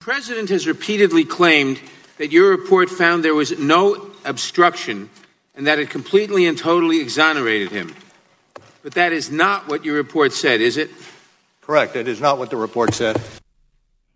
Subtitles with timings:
[0.00, 1.80] The president has repeatedly claimed
[2.18, 5.10] that your report found there was no obstruction
[5.54, 7.94] and that it completely and totally exonerated him.
[8.82, 10.90] But that is not what your report said, is it?
[11.60, 11.96] Correct.
[11.96, 13.20] It is not what the report said.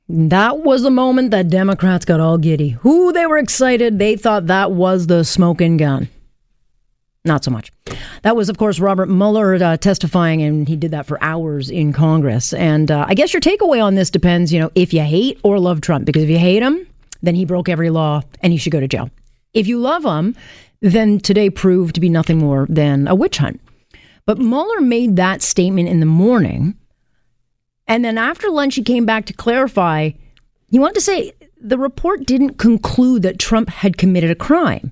[0.08, 2.70] That was the moment that Democrats got all giddy.
[2.70, 3.98] Who they were excited.
[3.98, 6.08] They thought that was the smoking gun.
[7.24, 7.70] Not so much.
[8.22, 11.92] That was, of course, Robert Mueller uh, testifying, and he did that for hours in
[11.92, 12.52] Congress.
[12.52, 15.60] And uh, I guess your takeaway on this depends, you know, if you hate or
[15.60, 16.04] love Trump.
[16.04, 16.84] Because if you hate him,
[17.22, 19.08] then he broke every law and he should go to jail.
[19.54, 20.34] If you love him,
[20.80, 23.60] then today proved to be nothing more than a witch hunt.
[24.26, 26.76] But Mueller made that statement in the morning.
[27.86, 30.10] And then after lunch, he came back to clarify.
[30.70, 34.90] He wanted to say the report didn't conclude that Trump had committed a crime.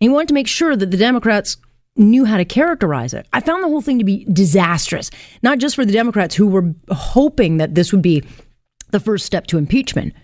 [0.00, 1.56] He wanted to make sure that the Democrats
[1.96, 3.26] knew how to characterize it.
[3.32, 5.10] I found the whole thing to be disastrous,
[5.42, 8.24] not just for the Democrats who were hoping that this would be
[8.90, 10.14] the first step to impeachment,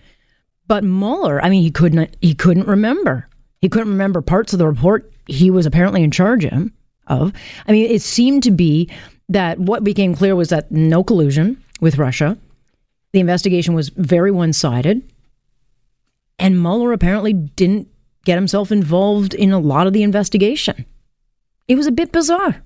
[0.67, 1.41] but Mueller.
[1.41, 3.29] I mean, he couldn't he couldn't remember.
[3.61, 6.71] He couldn't remember parts of the report he was apparently in charge of.
[7.07, 8.89] I mean, it seemed to be
[9.29, 12.37] that what became clear was that no collusion with Russia.
[13.13, 15.09] The investigation was very one sided.
[16.39, 17.87] And Mueller apparently didn't
[18.27, 20.85] get himself involved in a lot of the investigation.
[21.69, 22.61] It was a bit bizarre.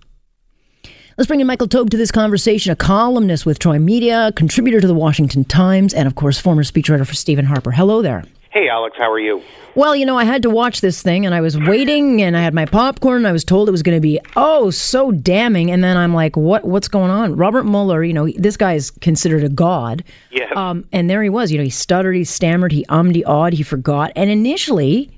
[1.18, 4.88] Let's bring in Michael Taube to this conversation, a columnist with Troy Media, contributor to
[4.88, 7.70] the Washington Times, and of course, former speechwriter for Stephen Harper.
[7.70, 8.24] Hello there.
[8.50, 9.44] Hey, Alex, how are you?
[9.76, 12.42] Well, you know, I had to watch this thing and I was waiting and I
[12.42, 15.70] had my popcorn and I was told it was going to be, oh, so damning.
[15.70, 16.66] And then I'm like, what?
[16.66, 17.38] what's going on?
[17.38, 20.04] Robert Mueller, you know, this guy is considered a god.
[20.32, 20.52] Yeah.
[20.56, 23.54] Um, and there he was, you know, he stuttered, he stammered, he ummed, he awed,
[23.54, 24.12] he forgot.
[24.16, 25.10] And initially,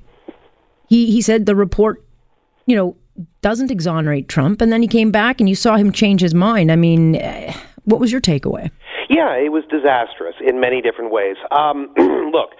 [0.87, 2.03] he, he said the report,
[2.65, 2.95] you know,
[3.41, 4.61] doesn't exonerate Trump.
[4.61, 6.71] And then he came back and you saw him change his mind.
[6.71, 7.53] I mean, eh,
[7.85, 8.71] what was your takeaway?
[9.09, 11.35] Yeah, it was disastrous in many different ways.
[11.51, 11.93] Um,
[12.31, 12.51] look,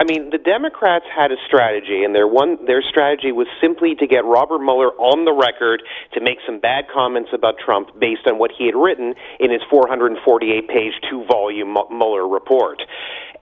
[0.00, 4.06] I mean, the Democrats had a strategy, and their one their strategy was simply to
[4.06, 5.82] get Robert Mueller on the record
[6.14, 9.62] to make some bad comments about Trump based on what he had written in his
[9.70, 12.82] 448-page two-volume Mueller report.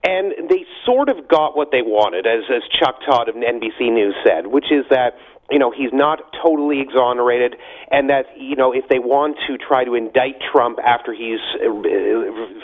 [0.03, 4.15] And they sort of got what they wanted, as as Chuck Todd of NBC News
[4.25, 5.13] said, which is that
[5.51, 7.55] you know he's not totally exonerated,
[7.91, 11.69] and that you know if they want to try to indict Trump after he's uh,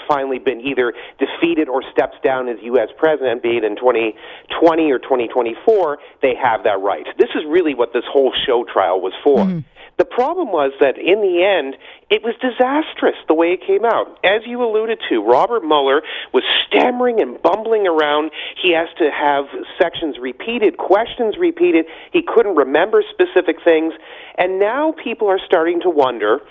[0.08, 2.90] finally been either defeated or steps down as U.S.
[2.98, 7.06] president, be it in 2020 or 2024, they have that right.
[7.19, 9.46] This is really what this whole show trial was for.
[9.46, 9.59] Mm-hmm.
[9.97, 11.75] The problem was that in the end,
[12.12, 14.19] it was disastrous the way it came out.
[14.24, 16.03] As you alluded to, Robert Mueller
[16.34, 18.30] was stammering and bumbling around.
[18.62, 19.46] He has to have
[19.81, 21.86] sections repeated, questions repeated.
[22.13, 23.94] He couldn't remember specific things.
[24.38, 26.41] And now people are starting to wonder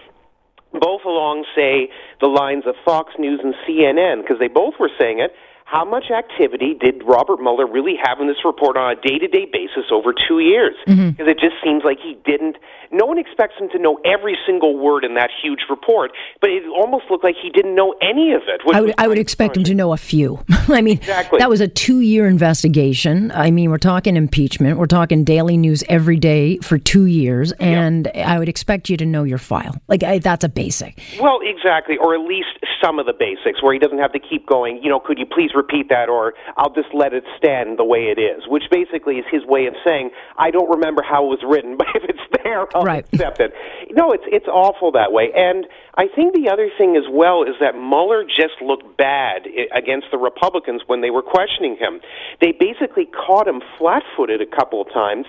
[0.72, 1.88] both along, say,
[2.20, 5.32] the lines of Fox News and CNN, because they both were saying it
[5.66, 9.26] how much activity did Robert Mueller really have in this report on a day to
[9.26, 10.74] day basis over two years?
[10.86, 11.10] Mm-hmm.
[11.10, 11.28] Because mm-hmm.
[11.28, 12.56] it just seems like he didn't.
[12.92, 16.62] No one expects him to know every single word in that huge report, but it
[16.68, 18.60] almost looked like he didn't know any of it.
[18.72, 20.38] I would, I would expect him to know a few.
[20.68, 21.40] I mean, exactly.
[21.40, 23.32] that was a two year investigation.
[23.32, 28.10] I mean, we're talking impeachment, we're talking daily news every day for two years, and.
[28.26, 29.80] I would expect you to know your file.
[29.88, 31.00] Like, I, that's a basic.
[31.20, 32.48] Well, exactly, or at least
[32.82, 35.26] some of the basics, where he doesn't have to keep going, you know, could you
[35.26, 39.16] please repeat that, or I'll just let it stand the way it is, which basically
[39.16, 42.42] is his way of saying, I don't remember how it was written, but if it's
[42.44, 43.04] there, I'll right.
[43.12, 43.52] accept it.
[43.90, 45.32] No, it's it's awful that way.
[45.34, 45.66] And
[45.98, 50.18] I think the other thing as well is that Mueller just looked bad against the
[50.18, 52.00] Republicans when they were questioning him.
[52.38, 55.24] They basically caught him flat-footed a couple of times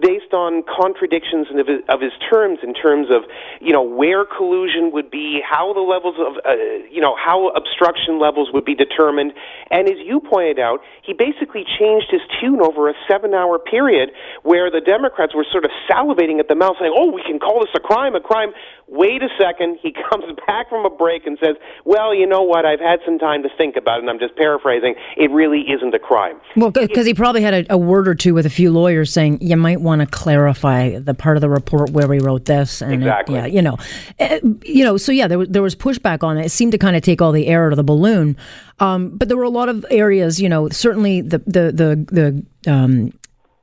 [0.00, 3.28] based on contradictions of his, of his terms in terms of,
[3.60, 6.56] you know, where collusion would be, how the levels of, uh,
[6.90, 9.32] you know, how obstruction levels would be determined.
[9.70, 14.12] And as you pointed out, he basically changed his tune over a seven-hour period
[14.44, 17.60] where the Democrats were sort of salivating at the mouth saying, oh, we can call
[17.60, 18.52] this a crime, a crime.
[18.88, 19.78] Wait a second.
[19.82, 22.64] He comes back from a break and says, well, you know what?
[22.64, 24.94] I've had some time to think about it, and I'm just paraphrasing.
[25.16, 26.40] It really isn't a crime.
[26.56, 29.38] Well, because he probably had a, a, word or two with a few lawyers saying,
[29.40, 32.82] you might want to clarify the part of the report where we wrote this.
[32.82, 33.36] And exactly.
[33.36, 33.76] It, yeah, you know.
[34.18, 36.46] Uh, you know, so yeah, there was, there was pushback on it.
[36.46, 38.36] It seemed to kind of take all the air out of the balloon.
[38.78, 42.70] Um, but there were a lot of areas, you know, certainly the the the the
[42.70, 43.12] um,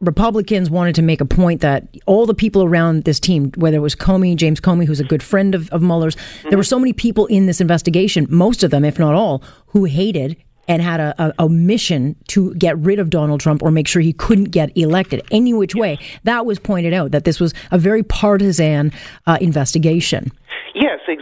[0.04, 3.82] Republicans wanted to make a point that all the people around this team, whether it
[3.82, 6.50] was Comey, James Comey, who's a good friend of, of Mueller's, mm-hmm.
[6.50, 9.86] there were so many people in this investigation, most of them, if not all, who
[9.86, 13.88] hated and had a, a, a, mission to get rid of Donald Trump or make
[13.88, 16.00] sure he couldn't get elected any which way.
[16.24, 18.94] That was pointed out that this was a very partisan
[19.28, 20.32] uh, investigation.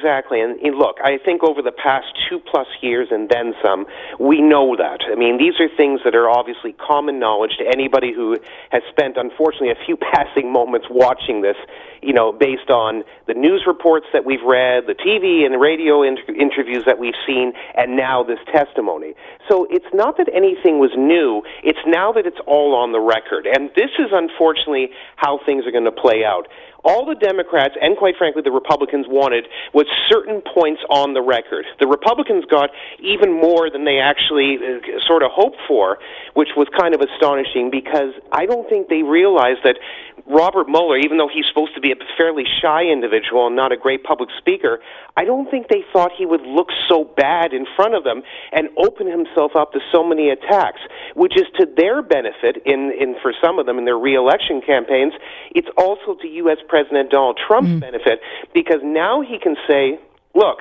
[0.01, 0.42] Exactly.
[0.42, 3.86] And, and look, I think over the past two plus years and then some,
[4.19, 5.01] we know that.
[5.06, 8.39] I mean, these are things that are obviously common knowledge to anybody who
[8.71, 11.56] has spent, unfortunately, a few passing moments watching this,
[12.01, 16.33] you know, based on the news reports that we've read, the TV and radio inter-
[16.33, 19.13] interviews that we've seen, and now this testimony.
[19.47, 23.45] So it's not that anything was new, it's now that it's all on the record.
[23.45, 26.47] And this is unfortunately how things are going to play out.
[26.83, 31.66] All the Democrats and, quite frankly, the Republicans wanted was certain points on the record.
[31.80, 36.00] The Republicans got even more than they actually uh, sort of hoped for,
[36.33, 39.78] which was kind of astonishing because I don't think they realized that
[40.27, 43.77] Robert Mueller, even though he's supposed to be a fairly shy individual and not a
[43.77, 44.79] great public speaker,
[45.18, 48.69] I don't think they thought he would look so bad in front of them and
[48.77, 50.79] open himself up to so many attacks,
[51.15, 55.13] which is to their benefit in, in for some of them in their reelection campaigns.
[55.51, 56.57] It's also to U.S.
[56.68, 57.79] President Donald Trump's mm.
[57.79, 58.21] benefit
[58.53, 60.00] because now he can say,
[60.33, 60.59] look,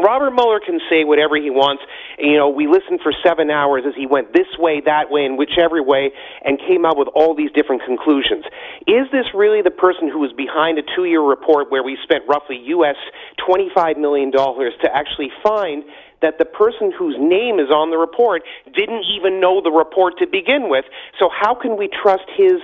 [0.00, 1.82] Robert Mueller can say whatever he wants.
[2.18, 5.36] You know, we listened for seven hours as he went this way, that way, and
[5.36, 6.10] whichever way,
[6.44, 8.44] and came out with all these different conclusions.
[8.86, 12.62] Is this really the person who was behind a two-year report where we spent roughly
[12.78, 12.96] U.S.
[13.42, 15.82] $25 million to actually find
[16.22, 18.42] that the person whose name is on the report
[18.74, 20.84] didn't even know the report to begin with.
[21.18, 22.62] So how can we trust his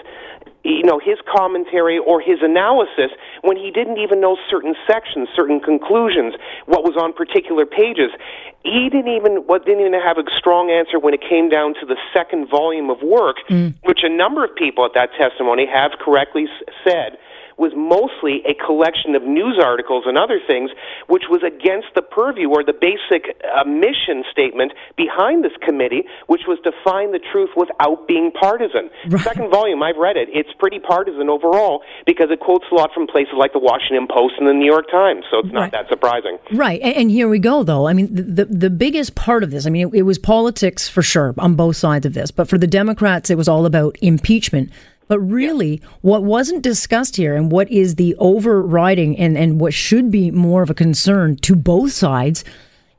[0.64, 3.12] you know his commentary or his analysis
[3.44, 8.11] when he didn't even know certain sections, certain conclusions, what was on particular pages.
[8.64, 11.87] He didn't even what didn't even have a strong answer when it came down to
[11.87, 13.75] the second volume of work, mm.
[13.85, 16.46] which a number of people at that testimony have correctly
[16.82, 17.19] said
[17.56, 20.70] was mostly a collection of news articles and other things,
[21.08, 26.42] which was against the purview or the basic uh, mission statement behind this committee, which
[26.46, 28.90] was to find the truth without being partisan.
[29.08, 29.22] Right.
[29.22, 30.28] Second volume, I've read it.
[30.32, 34.34] It's pretty partisan overall because it quotes a lot from places like the Washington Post
[34.38, 35.72] and the New York Times, so it's not right.
[35.72, 36.38] that surprising.
[36.52, 37.86] Right, and, and, here we go, though.
[37.86, 40.88] I mean, the, the, the biggest part of this, I mean, it, it was politics
[40.88, 43.96] for sure on both sides of this, but for the Democrats, it was all about
[44.00, 44.70] impeachment.
[45.06, 50.10] But really, what wasn't discussed here and what is the overriding and, and what should
[50.10, 52.44] be more of a concern to both sides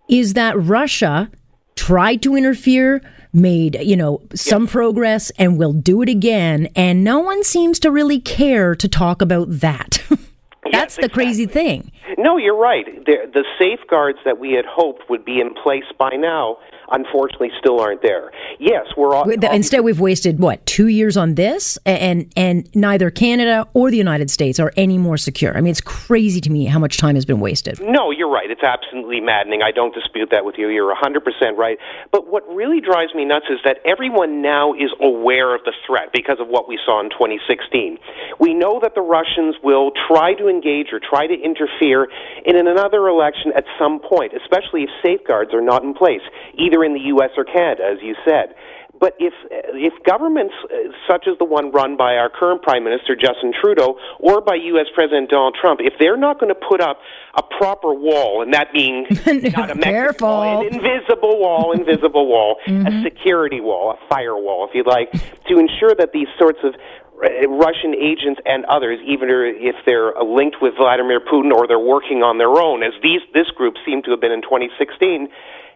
[0.08, 1.32] is that Russia
[1.76, 3.02] tried to interfere,
[3.34, 6.70] made, you know, some progress and will do it again.
[6.76, 10.02] And no one seems to really care to talk about that.
[10.72, 11.26] That's yes, the exactly.
[11.26, 11.92] crazy thing.
[12.18, 12.86] No, you're right.
[13.06, 16.58] The, the safeguards that we had hoped would be in place by now
[16.92, 18.32] unfortunately still aren't there.
[18.60, 23.68] Yes, we're all, instead we've wasted what two years on this, and and neither Canada
[23.74, 25.56] or the United States are any more secure.
[25.58, 27.80] I mean, it's crazy to me how much time has been wasted.
[27.82, 28.50] No, you're right.
[28.50, 29.62] It's absolutely maddening.
[29.62, 30.70] I don't dispute that with you.
[30.70, 31.78] You're 100 percent right.
[32.12, 36.10] But what really drives me nuts is that everyone now is aware of the threat
[36.14, 37.98] because of what we saw in 2016.
[38.40, 42.08] We know that the Russians will try to engage or try to interfere
[42.46, 46.24] in another election at some point, especially if safeguards are not in place.
[46.56, 47.32] Either in the U.S.
[47.36, 48.56] or Canada, as you said.
[49.00, 53.16] But if if governments uh, such as the one run by our current Prime Minister
[53.16, 54.88] Justin Trudeau or by U.S.
[54.94, 57.00] President Donald Trump, if they're not going to put up
[57.36, 59.06] a proper wall, and that being
[59.56, 60.28] not a Careful.
[60.28, 62.88] wall, an invisible wall, invisible wall, mm-hmm.
[62.88, 65.12] a security wall, a firewall, if you like,
[65.48, 66.76] to ensure that these sorts of
[67.16, 72.38] Russian agents and others, even if they're linked with Vladimir Putin or they're working on
[72.38, 75.30] their own, as these this group seemed to have been in 2016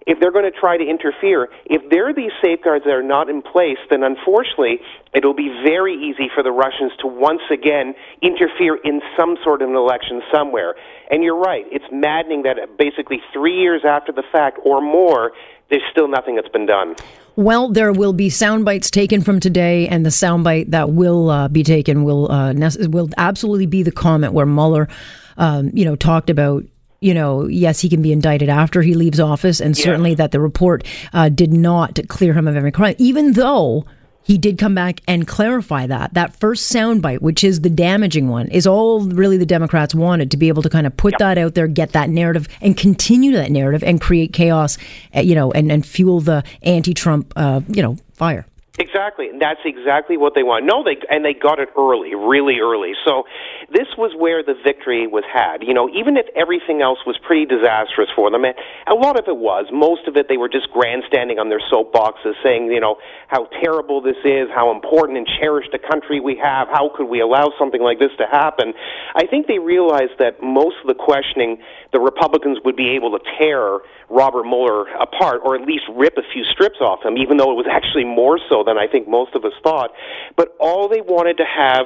[0.07, 3.29] if they're going to try to interfere, if there are these safeguards that are not
[3.29, 4.79] in place, then unfortunately
[5.13, 9.69] it'll be very easy for the Russians to once again interfere in some sort of
[9.69, 10.73] an election somewhere.
[11.11, 15.31] And you're right, it's maddening that basically three years after the fact or more,
[15.69, 16.95] there's still nothing that's been done.
[17.39, 21.47] Well, there will be sound bites taken from today, and the soundbite that will uh,
[21.47, 22.53] be taken will uh,
[22.89, 24.89] will absolutely be the comment where Mueller,
[25.37, 26.65] um, you know, talked about
[26.99, 30.41] you know, yes, he can be indicted after he leaves office, and certainly that the
[30.41, 33.85] report uh, did not clear him of every crime, even though
[34.29, 36.13] he did come back and clarify that.
[36.13, 40.37] That first soundbite, which is the damaging one, is all really the Democrats wanted to
[40.37, 41.19] be able to kind of put yep.
[41.19, 44.77] that out there, get that narrative, and continue that narrative and create chaos,
[45.15, 48.45] uh, you know, and, and fuel the anti Trump, uh, you know, fire.
[48.79, 50.63] Exactly, and that's exactly what they want.
[50.63, 52.95] No, they and they got it early, really early.
[53.03, 53.27] So
[53.67, 55.67] this was where the victory was had.
[55.67, 58.55] You know, even if everything else was pretty disastrous for them, and
[58.87, 59.67] a lot of it was.
[59.67, 62.95] Most of it, they were just grandstanding on their soapboxes, saying, you know,
[63.27, 66.71] how terrible this is, how important and cherished a country we have.
[66.71, 68.71] How could we allow something like this to happen?
[69.13, 71.59] I think they realized that most of the questioning,
[71.91, 76.23] the Republicans would be able to tear Robert Mueller apart, or at least rip a
[76.31, 79.35] few strips off him, even though it was actually more so than I think most
[79.35, 79.91] of us thought.
[80.37, 81.85] But all they wanted to have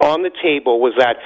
[0.00, 1.16] on the table was that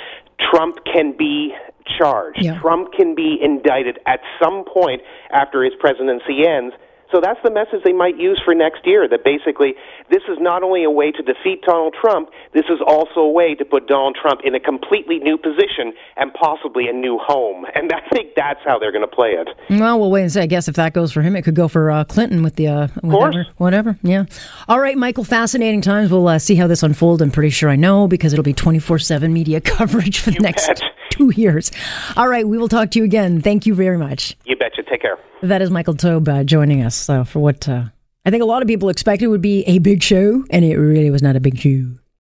[0.50, 1.54] Trump can be
[1.98, 2.44] charged.
[2.44, 2.60] Yeah.
[2.60, 6.74] Trump can be indicted at some point after his presidency ends.
[7.10, 9.74] So that's the message they might use for next year that basically
[10.10, 13.54] this is not only a way to defeat Donald Trump, this is also a way
[13.54, 17.64] to put Donald Trump in a completely new position and possibly a new home.
[17.78, 19.48] And I think that's how they're going to play it.
[19.70, 20.40] Well, we'll wait and see.
[20.40, 22.66] I guess if that goes for him, it could go for uh, Clinton with the
[22.66, 23.98] uh, whatever, whatever.
[24.02, 24.24] Yeah.
[24.66, 25.22] All right, Michael.
[25.22, 26.10] Fascinating times.
[26.10, 27.22] We'll uh, see how this unfolds.
[27.22, 30.66] I'm pretty sure I know because it'll be 24 seven media coverage for the next
[30.66, 30.82] bet.
[31.10, 31.70] two years.
[32.16, 33.40] All right, we will talk to you again.
[33.42, 34.36] Thank you very much.
[34.44, 34.82] You betcha.
[34.82, 35.18] Take care.
[35.42, 37.84] That is Michael Taube uh, joining us uh, for what uh,
[38.26, 41.10] I think a lot of people expected would be a big show, and it really
[41.10, 41.92] was not a big show.